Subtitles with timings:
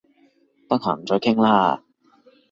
[0.67, 1.83] 得閒再傾啦